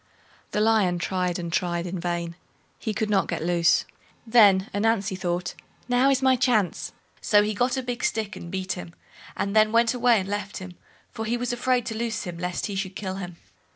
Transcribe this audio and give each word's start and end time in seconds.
The 0.49 0.61
Lion 0.61 0.97
tried 0.97 1.37
and 1.37 1.53
tried 1.53 1.85
in 1.85 1.99
vain—he 1.99 2.91
could 2.91 3.11
not 3.11 3.27
get 3.27 3.43
loose. 3.43 3.85
Then 4.25 4.67
Ananzi 4.73 5.15
thought, 5.15 5.53
now 5.87 6.09
is 6.09 6.23
my 6.23 6.35
chance; 6.35 6.91
so 7.21 7.43
he 7.43 7.53
got 7.53 7.77
a 7.77 7.83
big 7.83 8.03
stick 8.03 8.35
and 8.35 8.49
beat 8.49 8.71
him, 8.71 8.95
and 9.37 9.55
then 9.55 9.71
went 9.71 9.93
away 9.93 10.19
and 10.19 10.27
left 10.27 10.57
him, 10.57 10.73
for 11.11 11.25
he 11.25 11.37
was 11.37 11.53
afraid 11.53 11.85
to 11.85 11.95
loose 11.95 12.23
him 12.23 12.39
lest 12.39 12.65
he 12.65 12.73
should 12.73 12.95
kill 12.95 13.17
him. 13.17 13.37